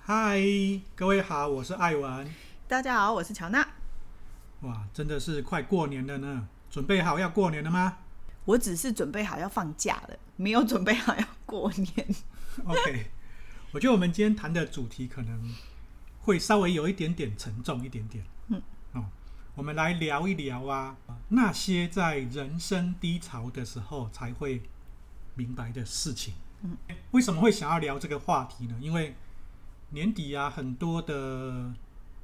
[0.00, 0.40] 嗨，
[0.94, 2.26] 各位好，我是艾文。
[2.66, 3.68] 大家好，我是乔娜。
[4.62, 7.98] 哇，真的是快过年了呢，准备好要过年了吗？
[8.46, 12.14] 我只是准备好要放假了，没有准备好要过年。
[12.64, 13.10] OK，
[13.72, 15.54] 我觉得我们今天谈的主题可能
[16.20, 18.24] 会稍微有一点点沉重一点点。
[18.48, 19.04] 嗯，哦，
[19.54, 20.96] 我们来聊一聊啊，
[21.28, 24.62] 那些在人生低潮的时候才会
[25.34, 26.32] 明白的事情。
[26.62, 26.76] 嗯，
[27.10, 28.76] 为什么会想要聊这个话题呢？
[28.80, 29.14] 因为
[29.90, 31.72] 年底啊，很多的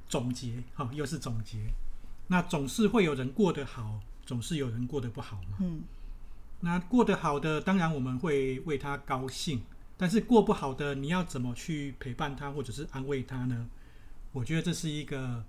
[0.07, 1.57] 总结，哈、哦，又是总结。
[2.27, 5.57] 那总是会有人过得好，总是有人过得不好嘛。
[5.59, 5.81] 嗯，
[6.61, 9.61] 那过得好的，当然我们会为他高兴。
[9.97, 13.67] 但是过不好的，你要怎么去陪伴他，或者是安慰他呢？
[14.31, 15.43] 我觉得这是一个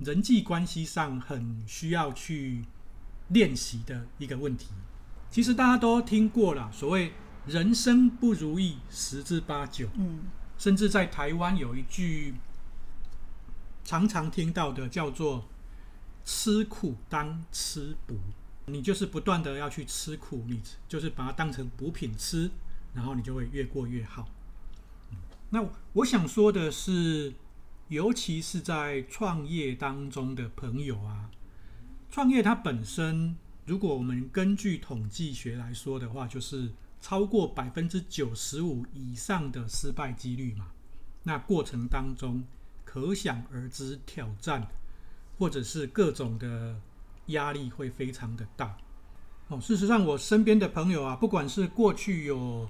[0.00, 2.64] 人际关系上很需要去
[3.28, 4.68] 练习的一个问题。
[5.30, 7.12] 其实大家都听过了，所谓
[7.46, 9.88] “人生不如意十之八九”。
[9.98, 10.24] 嗯，
[10.58, 12.34] 甚至在台湾有一句
[13.84, 15.48] 常常听到的，叫做。
[16.28, 18.18] 吃苦当吃补，
[18.66, 22.50] 你就是不断的要去吃苦，你就是把它当成补品吃，
[22.94, 24.28] 然后你就会越过越好。
[25.50, 27.32] 那我想说的是，
[27.86, 31.30] 尤其是在创业当中的朋友啊，
[32.10, 40.68] 创业它本身，如果我们根据统计学来说的话，就是超过百分之九十五以上的失败几率嘛。
[41.22, 42.44] 那过程当中，
[42.84, 44.66] 可想而知挑战。
[45.38, 46.80] 或者是各种的
[47.26, 48.74] 压力会非常的大
[49.48, 49.60] 哦。
[49.60, 52.66] 事实上，我身边的朋友啊，不管是过去有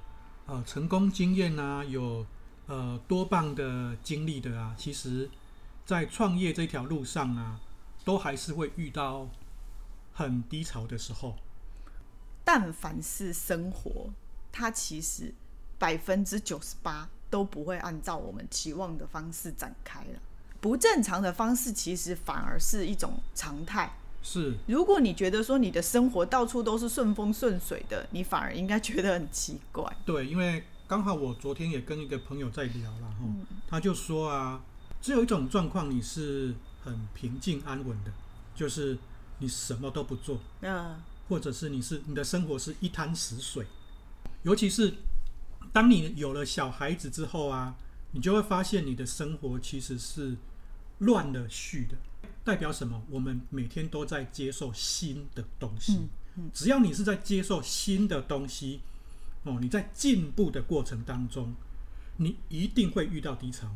[0.47, 2.27] 呃成功经验啊，有
[2.67, 5.31] 呃多棒的经历的啊，其实，
[5.85, 7.61] 在创业这条路上啊，
[8.05, 9.29] 都还是会遇到
[10.13, 11.37] 很低潮的时候。
[12.47, 14.09] 但凡是生活，
[14.53, 15.35] 它其实
[15.81, 20.21] 百分之九十八都不会按照我们期望的方式展开了。
[20.61, 23.99] 不正常的方式，其实反而是一种常态。
[24.23, 29.85] 是，如果你觉得说你的生活到处都是顺风顺水的，你反而应该觉得很奇怪。
[30.05, 34.63] 对，因为刚好我昨天也跟一个朋友在聊了哈，嗯、他就说啊，
[35.03, 38.13] 只有一种状况你是很平静安稳的，
[38.55, 38.97] 就是
[39.39, 40.97] 你什么都不做，嗯，
[41.29, 43.67] 或者是你是你的生活是一滩死水，
[44.43, 44.95] 尤其是
[45.73, 47.77] 当你有了小孩子之后啊。
[48.13, 50.37] 你就会发现，你的生活其实是
[51.01, 51.97] 乱了序的。
[52.45, 53.03] 代表什么？
[53.11, 55.93] 我们每天都在接受新的东西。
[55.97, 58.81] 嗯嗯、只要你是在接受新的东西，
[59.43, 61.55] 哦，你在进步的过程当中，
[62.17, 63.67] 你一定会遇到低潮。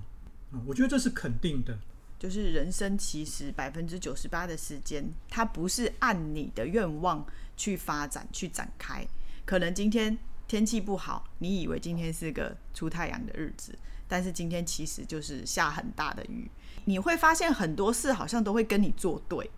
[0.52, 1.78] 哦、我觉得这是肯定的。
[2.20, 7.26] 就是人生其实百分之九十八的时间，它不是按你的愿望
[7.56, 9.04] 去发展、去展开。
[9.46, 10.16] 可能今天
[10.46, 13.76] 天气不好，你以为今天是个出太阳的日子。
[14.06, 16.50] 但是今天其实就是下很大的雨，
[16.84, 19.50] 你会发现很多事好像都会跟你作对。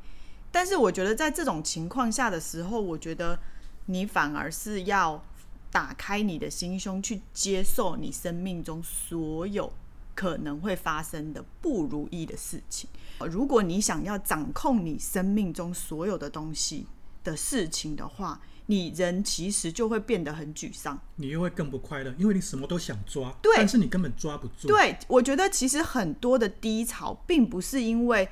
[0.50, 3.41] 但是我觉得在这种情况下的时候，我觉得
[3.87, 5.25] 你反而是要
[5.71, 9.73] 打开你的心胸，去接受你生命中所有
[10.15, 12.89] 可能会发生的不如意的事情。
[13.27, 16.87] 如果你想要掌控你生命中所有的东西
[17.23, 24.69] 的事情的话，你人其实就会变得很沮丧，你又会更不快乐，因为你什么都想抓，对，但是你根本抓不住。
[24.69, 28.29] 对，我觉得其实很多的低潮，并不是因为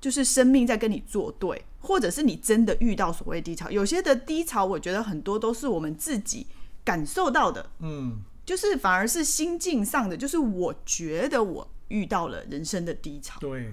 [0.00, 3.70] 就是生命在跟你作对，或者是你真的遇到所谓低潮。
[3.70, 6.46] 有些的低潮，我觉得很多都是我们自己
[6.84, 13.70] 感受到的，嗯，就是反而是心境上的，就是我觉得我遇到了人生的低潮，对。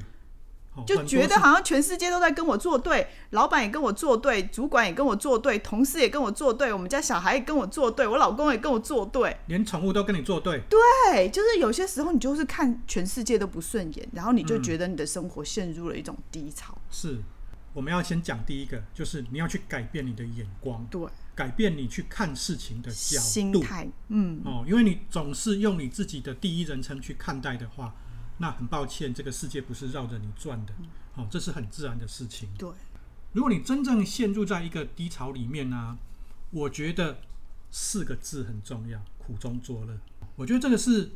[0.88, 10.62] 就觉得好像全世界都在跟我作对，老板也跟我作对，主管也跟我作对，同事也跟我作对，我们家小孩也跟我作对，我老公也跟我作对，连宠物都跟你作对。
[10.70, 16.74] 对，就是有些时候你就是看全世界都不顺眼，然后你就觉得你的生活陷入了一种低潮。
[16.74, 17.18] 嗯、是，
[17.74, 21.02] 我们要先讲第一个，就是你要去改变你的眼光，对，
[21.42, 23.90] 改变你去看事情的角度、心态。
[24.10, 27.96] 嗯，哦，因为你总是用你自己的第一人称去看待的话。
[28.38, 30.74] 那很抱歉，这个世界不是绕着你转的，
[31.14, 32.48] 好、哦，这是很自然的事情。
[32.60, 32.70] 对，
[33.34, 35.98] 如果你真正陷入在一个低潮里面呢、啊，
[36.52, 37.22] 我觉得
[37.72, 39.98] 四个字很重要：苦中作乐。
[40.36, 41.12] 我觉得这个是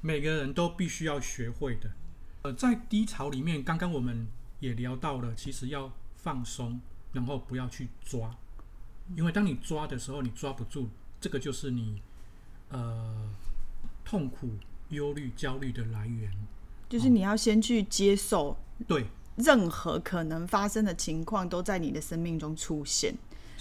[0.00, 1.90] 每个人都必须要学会的。
[2.42, 4.26] 呃，在低潮里面，刚刚我们
[4.60, 6.80] 也聊到了，其实要放松，
[7.12, 8.34] 然后不要去抓，
[9.16, 10.88] 因为当你抓的时候，你抓不住，
[11.20, 12.02] 这个就是你
[12.70, 13.30] 呃
[14.04, 14.50] 痛苦。
[14.92, 16.30] 忧虑、焦虑的来源，
[16.86, 18.56] 就是你要先去接受，哦、
[18.86, 19.06] 对，
[19.36, 23.14] 任何可能发生的情况都在你的生命中出现。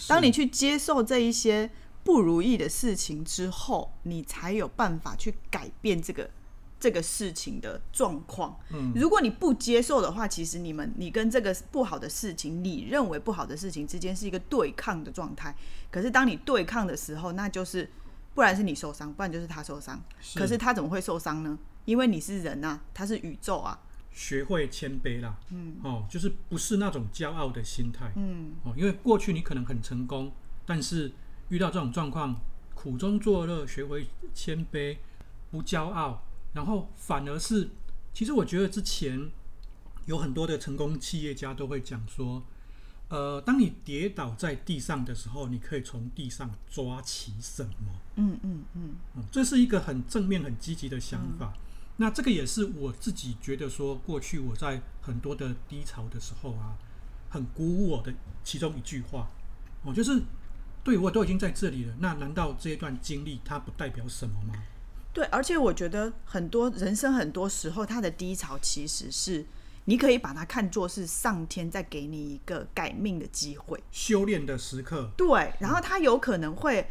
[0.09, 1.71] 当你去接受这一些
[2.03, 6.29] 不如意的事情之后，你才有办法去改变这个
[6.81, 8.59] 这个事情的状况。
[8.71, 15.55] 嗯，如果你不接受的话，其实你们你跟这个不好的事情，你认为不好的事情之间是一个对抗的状态。
[15.89, 17.89] 可是当你对抗的时候，那就是
[18.33, 20.03] 不然是你受伤，不然就是他受伤。
[20.19, 20.39] 是。
[20.39, 21.57] 可是他怎么会受伤呢？
[21.85, 23.79] 因为你是人啊，他是宇宙啊。
[24.13, 30.29] 学会谦卑啦，嗯，哦，就是不是那种骄傲的心态，嗯，哦，因为过去你可能很成功，
[30.65, 31.13] 但是
[31.47, 32.35] 遇到这种状况，
[32.75, 34.97] 苦中作乐，学会谦卑，
[35.49, 36.21] 不骄傲，
[36.53, 37.69] 然后反而是，
[38.13, 39.31] 其实我觉得之前
[40.05, 42.43] 有很多的成功企业家都会讲说，
[43.09, 47.93] 呃，当你跌倒在地上的时候，你可以从地上抓起什么？
[48.15, 51.53] 嗯嗯嗯，哦，这是一个很正面、很积极的想法。
[51.55, 51.61] 嗯
[51.97, 56.75] 那这个也是我自己觉得说，过去我在很多的低潮的时候啊，
[57.29, 58.11] 很鼓舞我的
[58.43, 59.29] 其中一句话，
[59.83, 60.19] 哦，就是
[60.83, 64.55] 对，我都已经在这里了，那难道这一段经历它不代表什么吗？
[65.13, 69.45] 对，而且我觉得很多人生很多时候，它的低潮其实是
[69.85, 75.11] 你可以把它看作是上天在给你一个改命的机会，修炼的时刻。
[75.17, 76.87] 对，然后它有可能会。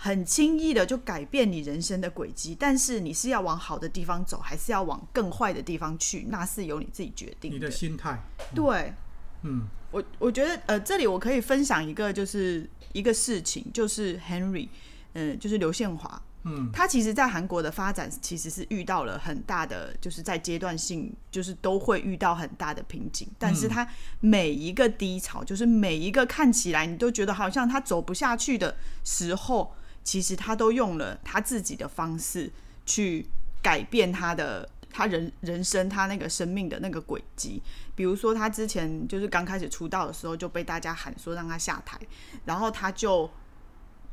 [0.00, 7.56] 很轻易的就改变你人生的轨迹，但是你是要往好的地方走，还是要往更坏的地方去，那是由你自己决定的。
[7.56, 8.22] 你的心态。
[8.54, 8.94] 对，
[9.42, 14.68] 嗯，我我觉得呃，这里我可以分享一个，就是一个事情，就是 Henry，
[15.14, 16.22] 嗯、呃，就是刘宪华。
[16.72, 23.28] 他其实，在韩国的发展其实是遇到了很大的，就是在阶段性，就是都会遇到很大的瓶颈。
[23.38, 23.86] 但是他
[24.20, 29.74] 每一个低潮，就是每一个看起来你都觉得好像他走不下去的时候，
[30.04, 32.50] 其实他都用了他自己的方式
[32.86, 33.26] 去
[33.62, 37.62] 改变他的他人人生他那个生命的那个轨迹。
[37.94, 41.98] 比如说，他之前就是刚开始出道的时候就被大家喊说让他下台，
[42.44, 43.28] 然后他就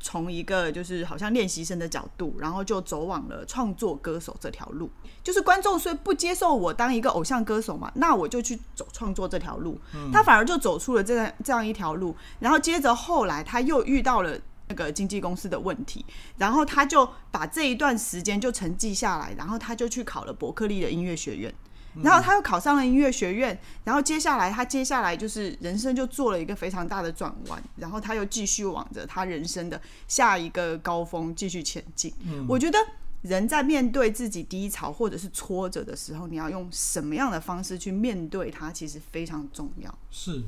[0.00, 4.90] 从一个就是好像练习生的角度，然后就走往了创作歌手这条路。
[5.22, 9.78] 就是观众虽不接受我当一个偶像歌手嘛，那我就去走创作这条路。
[10.12, 12.14] 他反而就走出了这样这样一条路。
[12.38, 14.38] 然后接着后来他又遇到了。
[14.68, 16.04] 那个经纪公司的问题，
[16.38, 21.54] 然后他就把这一段时间就沉寂下来，然后他就去考了伯克利的音乐学院，
[22.02, 32.12] 然后他又考上了音乐学院，然后接下来他接下来就是人生就做了一个非常大的转弯，然后他又继续往着他人生的下一个高峰继续前进。
[32.24, 32.78] 嗯，我觉得
[33.22, 39.98] 人在面对自己低潮或者是挫折的时候，你要用什么样的方式去面对它，其实非常重要。
[40.10, 40.44] 是。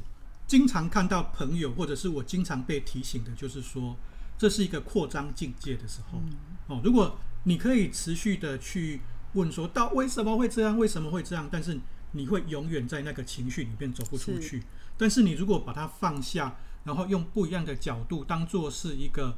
[0.47, 3.95] 经常看到朋友，或者是我经常被提醒的，就是说，
[4.39, 6.19] 这是一个扩张境界的时候。
[6.69, 9.03] 哦，如果你可以持续的去
[9.35, 10.79] 问说，到为什么会这样？
[10.79, 11.49] 为什么会这样？
[11.51, 11.79] 但是
[12.13, 14.63] 你会永远在那个情绪里面走不出去。
[14.97, 19.37] 但是你如果把它放下，然后用不一样的角度，当做是一个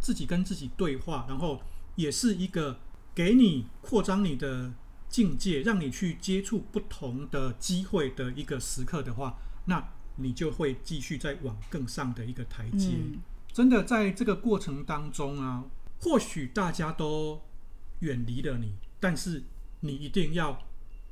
[0.00, 1.60] 自己跟自己对话，然后
[1.96, 2.80] 也是一个
[3.14, 4.72] 给你扩张你的
[5.08, 9.88] 境界，让你去接触不同的机会的一个时刻的话，那。
[10.16, 12.90] 你就会继续再往更上的一个台阶。
[12.90, 13.18] 嗯。
[13.52, 15.64] 真的，在这个过程当中啊，
[16.02, 17.42] 或许大家都
[17.98, 19.42] 远离了你，但是
[19.80, 20.62] 你一定要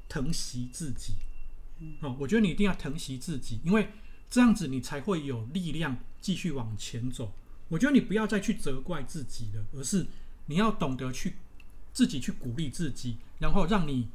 [0.09, 1.13] 疼惜自己。
[2.01, 3.91] 哦，我觉得你一定要疼惜自己，因为
[4.31, 7.35] 这样子你才会有力量继续往前走。
[7.69, 10.07] 我觉得你不要再去责怪自己了，而是
[10.47, 11.35] 你要懂得去
[11.93, 14.09] 自己去鼓励自己，然后让你。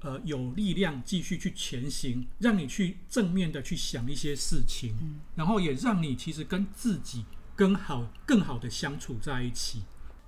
[0.00, 7.24] 呃，有力量继续去前行，让你去正面的去想一些事情，嗯，然后也让你其实跟自己
[7.56, 9.84] 更好、更好的相处在一起。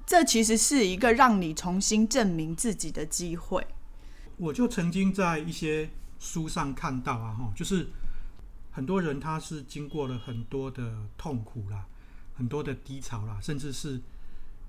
[0.06, 3.66] 这其实是一个让你重新证明自己的机会。
[4.38, 7.88] 我就曾经在一些书上看到啊，哈，就是
[8.70, 11.84] 很多人他是经过了很多的痛苦啦，
[12.34, 14.00] 很多的低潮啦，甚至是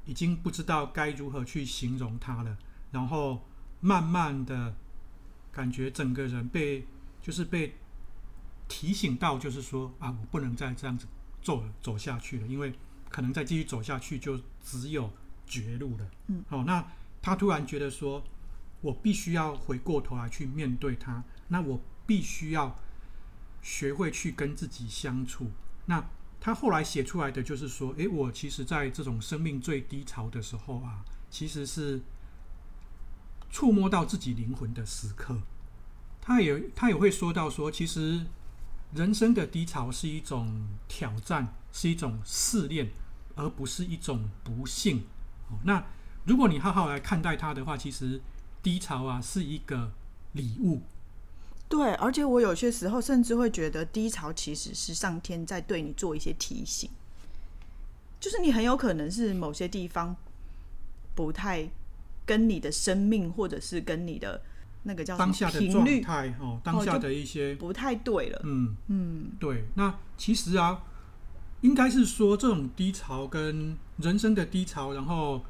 [0.06, 2.58] 已经不知道该如何去形容它了，
[2.92, 3.46] 然后
[3.80, 4.76] 慢慢的。
[5.50, 6.86] 感觉整个人被
[7.20, 7.76] 就是被
[8.68, 11.08] 提醒到，就是说啊，我不能再这样子
[11.42, 12.72] 走走下去了，因为
[13.10, 15.12] 可能再继续走下去就只有
[15.48, 16.10] 绝路了。
[16.28, 16.86] 嗯，好，那
[17.22, 18.24] 他突然觉得说，
[18.82, 22.78] 我必须要回过头来去面对他，那我必须要
[23.62, 25.52] 学会去跟自己相处。
[25.86, 32.02] 那他后来写出来的就是说，诶，我其实在这种生命最低潮的时候啊，其实是。
[33.50, 35.42] 触摸到自己灵魂的时刻，
[36.20, 38.26] 他也他也会说到说，其实
[38.94, 42.92] 人生的低潮是一种挑战，是一种试炼，
[43.36, 45.06] 而不是一种不幸。
[45.64, 45.84] 那
[46.26, 48.22] 如果你好好来看待它的话，其实
[48.62, 49.92] 低潮啊是一个
[50.34, 50.82] 礼物。
[51.70, 56.90] 对，而且我有些时候甚至会觉得，低潮其实是上天在对你做一些提醒。
[58.20, 60.16] 就是你很有可能是某些地方
[61.14, 61.70] 不太
[62.26, 64.42] 跟你的生命，或者是跟你的
[64.84, 68.42] 那个叫当下的状态哦，当下的一些不太对了。
[68.44, 69.66] 嗯嗯，对。
[69.76, 70.82] 那其实啊，
[71.62, 75.44] 应该是说这种低潮跟人生的低潮，然后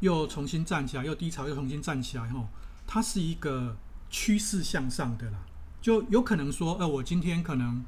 [0.00, 2.48] 又重新站起来，又低潮又重新站起来，哈，
[2.86, 3.76] 它是一个
[4.10, 5.38] 趋势向上的啦。
[5.80, 7.84] 就有可能说，呃，我今天可能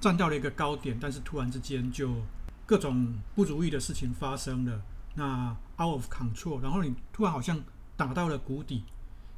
[0.00, 2.14] 站到了一个高点，但是突然之间就
[2.66, 4.82] 各种不如意的事情发生了，
[5.14, 7.62] 那 out of control，然后你突然好像
[7.96, 8.84] 打到了谷底，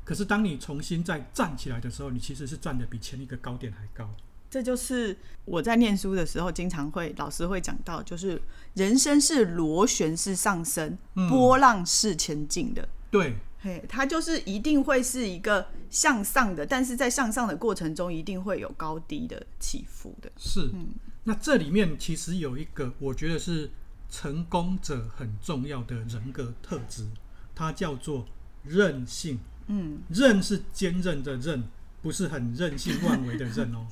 [0.05, 4.09] 可是当你重新再站起来的时候，你其实是站的比前一个高点还高。
[4.52, 5.16] 这就是
[5.47, 8.38] 我在念书的时候经常会老师会讲到，就是
[8.75, 12.87] 人生是螺旋式上升，嗯、波浪式前进的。
[13.11, 13.37] 对。
[13.61, 20.30] 嘿，它就是一定会是一个向上的，但是在向上的过程中，一定会有高低的起伏的。
[20.37, 20.88] 是，嗯，
[21.25, 23.71] 那这里面其实有一个，我觉得是
[24.11, 27.06] 成功者很重要的人格特质，
[27.54, 28.26] 它叫做
[28.64, 29.38] 韧性。
[29.68, 31.62] 嗯，韧是坚韧的韧，
[32.02, 33.87] 不是很任性 妄为的任哦。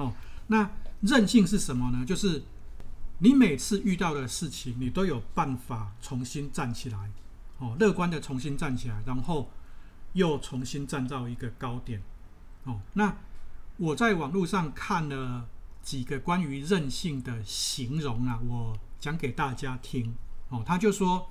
[0.00, 0.14] 哦，
[0.46, 0.70] 那
[1.02, 2.04] 韧性是什么呢？
[2.06, 2.42] 就是
[3.18, 7.10] 你每次遇到的事情，你都有办法重新站起来。
[7.58, 9.50] 哦，乐观的重新站起来，然后
[10.14, 12.02] 又重新站到一个高点。
[12.64, 13.14] 哦，那
[13.76, 15.46] 我在网络上看了
[15.82, 20.14] 几个关于韧性的形容啊，我讲给大家听。
[20.48, 21.30] 哦，他就说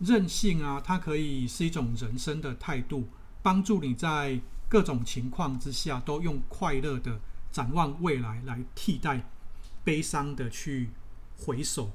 [0.00, 3.08] 韧性啊，它可以是一种人生的态度，
[3.42, 7.18] 帮助你在各种情况之下都用快乐的
[7.52, 9.28] 展望未来来替代
[9.84, 10.90] 悲伤的去
[11.36, 11.92] 回首。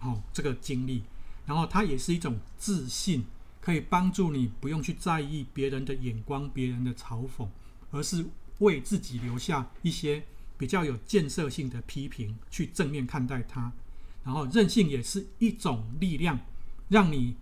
[0.00, 1.02] 哦，这个经历。
[1.46, 3.24] 然后它也是一种自信，
[3.60, 7.48] 可以帮助你不用去在意别人的眼光、别人的嘲讽，
[7.90, 8.26] 而是
[8.58, 10.24] 为自己留下一些
[10.58, 13.72] 比较有建设性的批评，去正面看待它。
[14.24, 16.38] 然后韧性也是一种力量，
[16.88, 17.36] 让你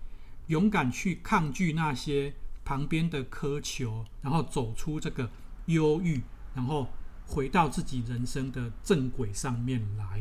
[0.47, 2.35] 勇敢去抗拒那些
[2.65, 5.29] 旁边的苛求，然后走出这个
[5.67, 6.23] 忧郁，
[6.55, 6.89] 然后
[7.27, 10.21] 回到自己人生的正轨上面来。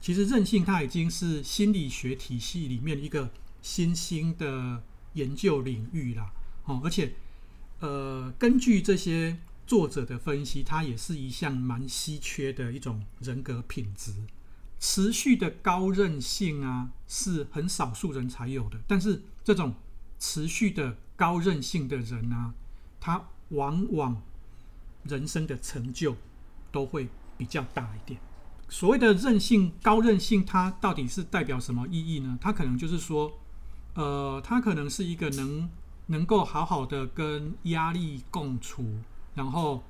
[0.00, 3.30] 其实韧性它已经是心理学体系里面一个
[3.62, 4.82] 新兴的
[5.14, 6.30] 研究领域了，
[6.64, 7.14] 哦，而且，
[7.80, 14.12] 呃，根据这些作者的分析，它也是一项蛮稀缺的一种人格品质。
[14.78, 19.74] 持续的高韧性啊，是很少数人才有的，但是这种
[20.18, 22.54] 持续的高韧性的人啊，
[23.00, 24.22] 他往往
[25.08, 26.16] 人生的成就
[26.70, 28.20] 都会比较大一点。
[28.68, 32.38] 所谓的韧性、高韧性，它到底是代表什么意义呢？
[32.40, 33.38] 它可能就是说，
[33.94, 35.70] 呃，它可能是一个能
[36.06, 39.00] 能够好好的跟压力共处，
[39.34, 39.84] 然后，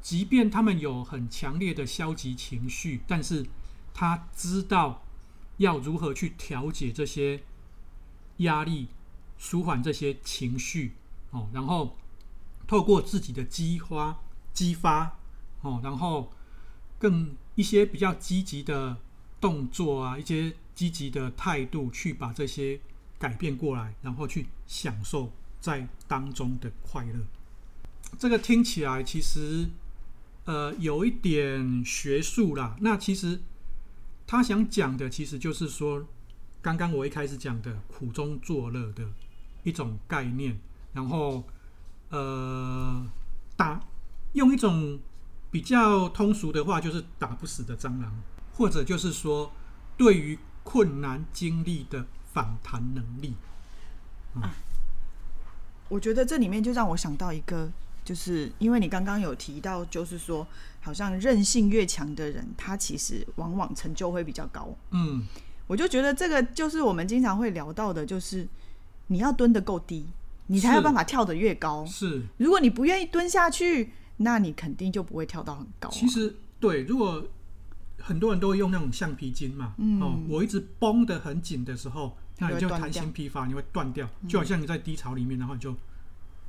[0.00, 3.46] 即便他们有很强烈的消极情绪，但是
[3.92, 5.02] 他知道
[5.58, 7.42] 要如何去调节这些
[8.38, 8.88] 压力，
[9.38, 10.94] 舒缓这些情绪，
[11.30, 11.96] 哦，然后
[12.66, 14.18] 透过自己的激发、
[14.52, 15.18] 激发，
[15.62, 16.32] 哦，然后
[16.98, 17.34] 更。
[17.56, 18.96] 一些比较积极的
[19.38, 22.80] 动作啊，一些积极的态度，去把这些
[23.18, 25.30] 改变过来，然后去享受
[25.60, 27.20] 在当中的快乐。
[28.18, 29.68] 这个听起来其实
[30.46, 32.76] 呃有一点学术啦。
[32.80, 33.42] 那其实
[34.26, 36.06] 他想讲的，其实就是说，
[36.62, 39.06] 刚刚我一开始讲的苦中作乐的
[39.64, 40.58] 一种概念，
[40.94, 41.44] 然后
[42.08, 43.06] 呃
[43.54, 43.82] 打
[44.32, 44.98] 用一种。
[45.52, 48.22] 比较通俗的话，就是打不死的蟑螂，
[48.54, 49.50] 或者就是说，
[49.96, 53.34] 对于困难经历的反弹能力。
[54.36, 54.42] 嗯。
[54.42, 54.54] 啊，
[55.88, 57.68] 我觉得这里面就让我想到一个，
[58.04, 60.46] 就是因为你刚刚有提到，就是说，
[60.80, 64.72] 好像韧性越强的人，他其实往往成就会比较高。
[64.92, 65.26] 嗯，
[65.66, 68.46] 我就觉得这个就是我们经常会聊到的，就是
[69.08, 70.06] 你要蹲得够低，
[70.46, 71.84] 你才有办法跳得越高。
[71.86, 73.94] 是，如果你不愿意蹲下去。
[74.22, 75.92] 那你肯定就不会跳到很高啊。
[75.92, 77.26] 其实对，如果
[77.98, 85.74] 很多人都会用那种橡皮筋嘛，嗯，哦，我一直绷得很紧的时候，那你就弹性疲乏，你会断掉，就好像你在低潮里面，然后你就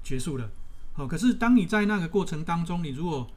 [0.04, 0.50] 结束了。
[0.96, 3.30] 哦，可是当你在那个过程当中，你如果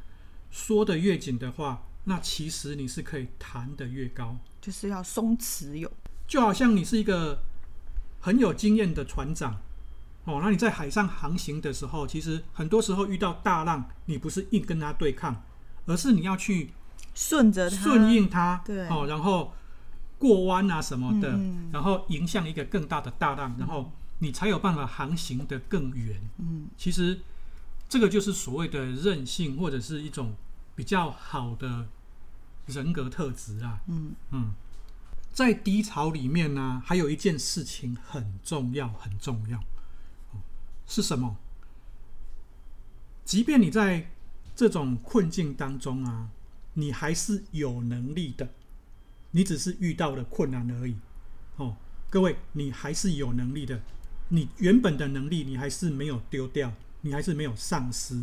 [0.51, 5.91] 缩得越紧的话，那其实你是可以弹得越高，就是要松弛有，
[6.27, 7.39] 就好像你是一个
[8.21, 9.61] 很有经验的船长。
[10.25, 15.43] 哦，那你在海上航行的时候，其实很多时候遇到大浪，你不是硬跟它对抗，
[15.87, 16.71] 而是你要去
[17.15, 19.53] 顺着它，顺应它，对，哦，然后
[20.19, 26.21] 过弯啊什么的，嗯、然后迎向一个更大的大浪，然后你才有办法航行的更远。
[26.39, 27.21] 嗯，其实
[27.89, 30.35] 这个就是所谓的韧性，或者是一种
[30.75, 31.87] 比较好的
[32.67, 33.81] 人格特质啊。
[33.89, 34.15] 嗯。
[34.31, 34.53] 嗯，
[35.33, 39.61] 在低潮里面呢，还有一件事情很重要，很重要，
[40.87, 41.37] 是什么？
[43.25, 44.11] 即便你在
[44.55, 46.29] 这种困境当中啊，
[46.75, 48.51] 你还是有能力的，
[49.31, 50.97] 你只是遇到了困难而已。
[51.57, 51.77] 哦，
[52.11, 53.81] 各位，你还是有能力的，
[54.29, 58.23] 你原本的能力你还是没有丢掉，你还是没有丧失。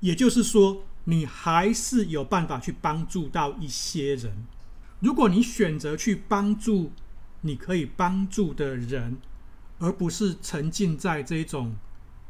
[0.00, 4.46] 也就是说，你还是有办法去帮助到一些人。
[5.00, 6.92] 如果你选择去帮助
[7.42, 9.18] 你可以帮助的人，
[9.80, 11.74] 而不是沉浸在这种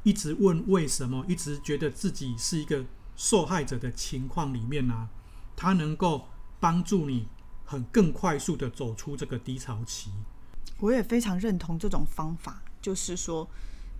[0.02, 5.08] 一直问为什么、一直觉得自己是一个受害者的情况里面呢、啊？
[5.54, 6.26] 它能够
[6.58, 7.28] 帮助你
[7.66, 10.10] 很更快速的走出这个低潮期。
[10.78, 13.46] 我也非常认同这种方法，就是说，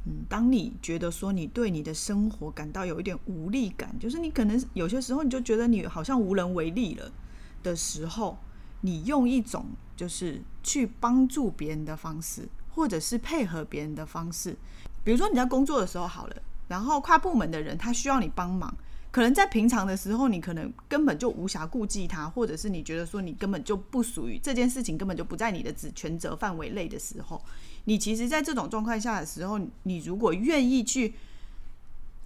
[0.06, 7.12] 嗯，当你觉得说你对你的生活感到有一点无力感，就是你可能有些时候你就觉得你好像无能为力了
[7.62, 8.38] 的时候。
[8.82, 14.56] 你用一种就是去帮助别人的方式，或者是配合别人的方式，
[15.04, 16.36] 比如说你在工作的时候好了，
[16.68, 18.74] 然后跨部门的人他需要你帮忙，
[19.10, 27.42] 可能在平常的时候你可能根本就无暇顾及他，或者是你觉得说你根本就不属于这件事情，根本就不在你的职权责范围内的时候，
[27.84, 31.14] 你其实，在这种状况下的时候，你如果愿意去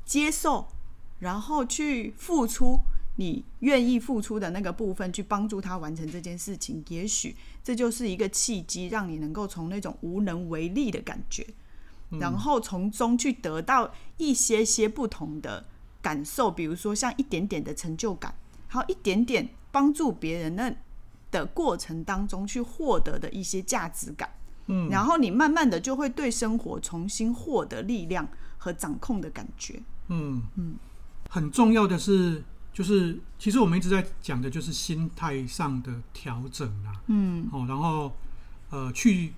[0.05, 0.69] 接受，
[1.21, 2.81] 然后去付出。
[3.17, 11.47] 你愿意付出的那个部分，去帮助他完成这件事情，也许这就是一个契机，让你能够从那种无能为力的感觉，
[12.19, 15.65] 然后从中去得到一些些不同的
[16.03, 18.35] 感受，比如说像一点点的成就感，
[18.67, 20.75] 还有一点点帮助别人那
[21.31, 24.29] 的过程当中去获得的一些价值感，
[24.67, 28.29] 嗯，然后你慢慢的就会对生活重新获得力量
[28.59, 30.43] 和掌控的感觉，嗯。
[30.57, 30.75] 嗯，
[31.31, 32.43] 很重要的是。
[32.75, 36.93] 就是，其实我们一直在讲的，就是心态上的调整啦。
[37.07, 38.13] 嗯，哦，然后，
[38.71, 39.33] 呃，去，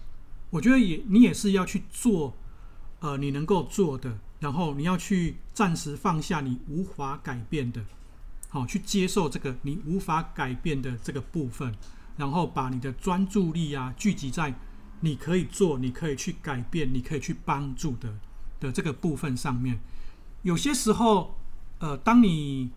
[0.49, 2.35] 我觉得也，你也是要去做，
[3.01, 7.85] 呃，你能够做的，然后你要去暂时放下你无法改变的，
[8.49, 11.75] 好，去接受这个你无法改变的这个部分，
[12.17, 14.55] 然后把你的专注力啊聚集在
[15.01, 18.19] 你可以做、你可以去改变、你可以去帮助的
[18.61, 19.79] 的这个部分上面。
[20.41, 21.37] 有些时候，
[21.81, 22.71] 呃，当你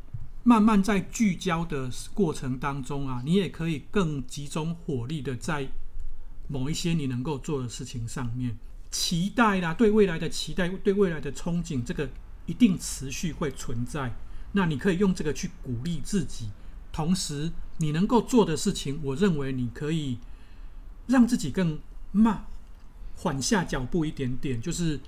[0.49, 5.67] 慢慢在聚焦的过程当中啊，你也可以更集中火力的在
[6.47, 8.57] 某一些你能够做的事情上面，
[8.89, 12.09] 期待啦，对未来的期待，对未来的憧憬，这个
[12.47, 14.15] 一定持续会存在。
[14.53, 16.49] 那你可以用这个去鼓励自己，
[16.91, 20.17] 同时你能够做的事情，我认为你可以
[21.05, 21.77] 让自己更
[22.11, 22.47] 慢，
[23.17, 24.99] 缓下脚步一点点，就是。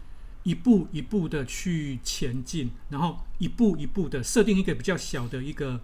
[0.43, 5.79] 一步一步的去前进，然后一步一步的设定一个比较小的一个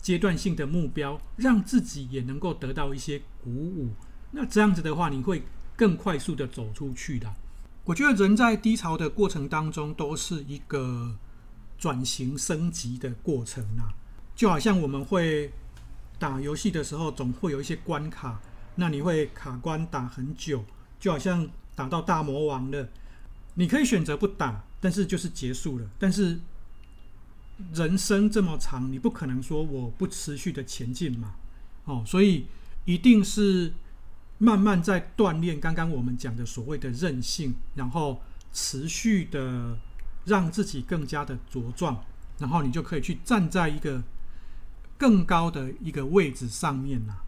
[0.00, 3.90] 阶段性的目标，让自己也能够得到一些鼓舞。
[4.32, 5.42] 那这样子的话，你会
[5.76, 7.32] 更快速的走出去的。
[7.84, 11.16] 我觉得人在低潮的过程当中，都是一个
[11.78, 13.94] 转型升级的过程啊。
[14.34, 15.52] 就好像我们会
[16.18, 18.40] 打游戏的时候，总会有一些关卡，
[18.74, 20.64] 那你会卡关打很久，
[20.98, 22.88] 就好像打到大魔王了。
[23.60, 25.86] 你可以选择不打，但是就是结束了。
[25.98, 26.40] 但是
[27.74, 31.34] 人生这么长，你不可能说我不持续的前进嘛，
[31.84, 32.46] 哦，所以
[32.86, 33.74] 一定是
[34.38, 35.60] 慢慢在锻炼。
[35.60, 39.76] 刚刚我们讲的所谓的韧性，然后持续的
[40.24, 42.02] 让自己更加的茁壮，
[42.38, 44.02] 然后你就可以去站在一个
[44.96, 47.22] 更高的一个位置上面啦。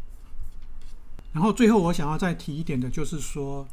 [1.34, 3.68] 然后最后我想要再提一点的就是说。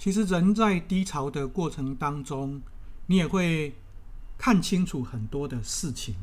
[0.00, 2.62] 其实人在低潮的过程当中，
[3.04, 3.74] 你也会
[4.38, 6.14] 看清楚很多的事情、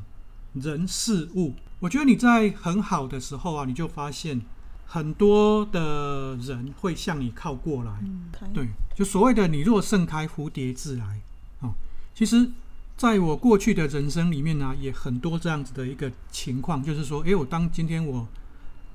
[0.54, 1.54] 人事物。
[1.80, 4.42] 我觉得你在很好的时候啊，你就发现
[4.88, 8.04] 很多的人会向你靠过来。
[8.52, 11.22] 对，就所谓的“你若盛开，蝴蝶自来”。
[11.62, 11.76] 哦，
[12.16, 12.50] 其实
[12.98, 18.28] 在我过去的人生里面呢，也很多这样子的一个情况，就是说，诶，我当今天我，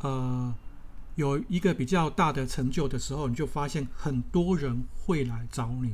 [0.00, 0.52] 呃。
[1.16, 5.92] 有一个比较大的成就的时候，你就发现很多人会来找你，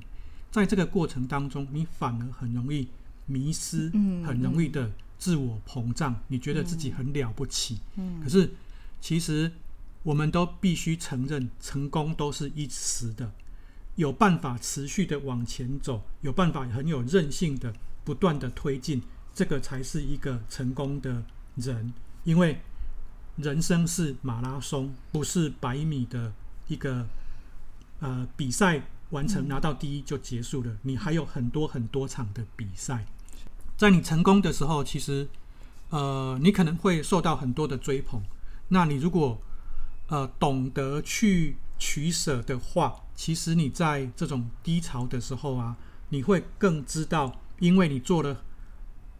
[0.50, 2.87] 在这个过程当中，你反而很容易
[3.26, 3.90] 迷失，
[4.24, 7.81] 很容易的自我膨胀，你觉得自己很了不起。
[8.22, 8.54] 可是
[9.00, 9.50] 其实
[10.04, 13.33] 我们都必须承认，成功都是一时的，
[13.96, 19.02] 有办法持续的往前走，有办法很有韧性的不断的推进，
[19.35, 21.24] 这个才是一个成功的
[21.57, 22.61] 人，因为。
[23.38, 26.33] 人生是马拉松，不是百米的
[26.66, 27.07] 一个
[28.01, 30.77] 呃比赛完成拿到第一就结束了。
[30.83, 33.07] 你还有很多很多场的比赛，
[33.77, 35.29] 在你成功的时候，其实
[35.90, 38.20] 呃你可能会受到很多的追捧。
[38.68, 39.40] 那你如果
[40.09, 45.77] 呃懂得去取舍的话，其实你在这种低潮的时候啊，
[46.09, 48.42] 你会更知道，因为你做了，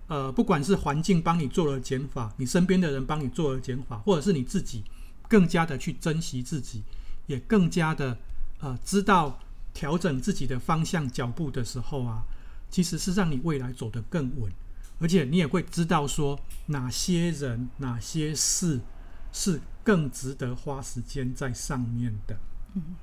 [0.09, 4.83] 呃，不管是环境帮你做了减法，你身边的人帮你做了减法，或者是你自己
[5.29, 6.83] 更加的去珍惜自己，
[7.27, 8.19] 也更加的
[8.61, 9.39] 呃知道
[9.73, 12.23] 调整自己的方向脚步的时候啊，
[12.71, 14.51] 其实是让你未来走得更稳。
[15.01, 18.81] 而且你也会知道说哪些人、哪些事
[19.31, 22.37] 是更值得花时间在上面的。
[22.75, 22.97] 嗯，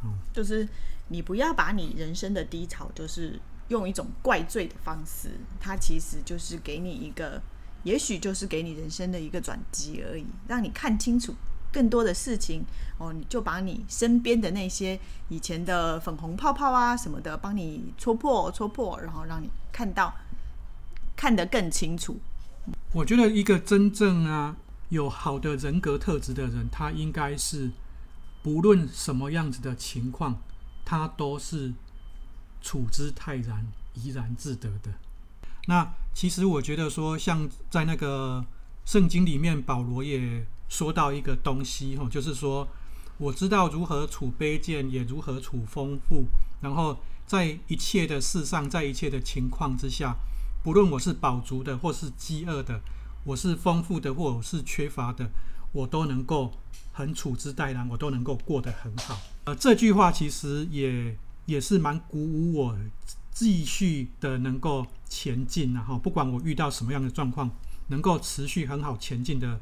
[0.00, 0.66] 好就是
[1.08, 7.40] 你不要把你人生的低潮，就是用一种怪罪的方式，它其实就是给你一个，
[7.82, 11.34] 也许就是给你人生的一个转机而已，让你看清楚
[11.72, 12.64] 更多的事情。
[12.98, 14.98] 哦，你就把你身边的那些
[15.28, 20.14] 以前的粉红泡泡啊什么的，帮你戳破、戳破，然后让你看到。
[21.18, 22.20] 看得更清楚。
[22.92, 24.54] 我觉得一个真正啊
[24.90, 27.70] 有好的人格特质的人，他应该是
[28.42, 30.42] 不论什么样子的情况，
[30.84, 31.72] 他都是
[32.66, 34.90] 处之泰然、怡然自得的。
[35.68, 38.44] 那其实我觉得说，像在那个
[38.84, 42.66] 圣经里面，保罗也说到一个东西哈，就是说
[43.18, 46.24] 我知道如何处卑贱，也如何处丰富。
[46.60, 50.16] 然后在一切的事上，在一切的情况之下。
[50.64, 52.80] 不论我是饱足的，或是饥饿的，
[53.22, 55.30] 我是丰富的，或是缺乏的，
[55.70, 56.52] 我都能够
[56.92, 59.16] 很处之泰然，我都能够过得很好。
[59.44, 62.78] 呃，这句话其实也也是蛮鼓舞我
[63.32, 67.50] 继续的能够前进，然后不管我遇到什么样的状况，
[67.88, 69.58] 能够持续很好前进的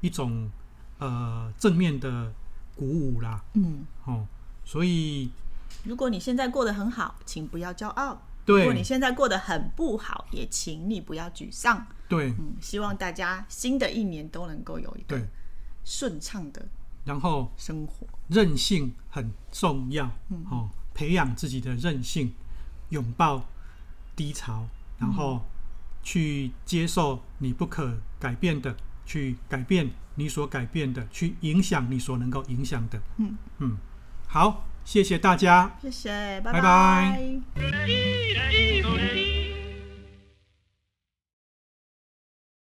[0.00, 0.50] 一种
[0.98, 2.32] 呃正面的
[2.74, 3.42] 鼓舞啦。
[3.54, 4.26] 嗯，哦，
[4.64, 5.30] 所以
[5.84, 8.20] 如果你现在过得很好，请不要骄傲。
[8.44, 11.86] 对，如果你现在过得很不好，也请你不要沮丧。
[12.08, 15.20] 对，嗯，希望大家新的一年都能够有一个
[15.84, 16.66] 顺畅的，
[17.04, 18.06] 然后生活。
[18.28, 22.32] 韧性很重要，嗯，哦，培养自己的韧性，
[22.88, 23.44] 拥抱
[24.16, 24.66] 低潮，
[24.98, 25.46] 然后
[26.02, 33.00] 去接受你不可改变的，去改变你所改变的，去影响你所能够影响的。
[33.18, 33.76] 嗯嗯，
[34.26, 34.64] 好。
[34.84, 36.60] 谢谢大家，谢谢，拜拜。
[37.54, 39.37] 拜拜。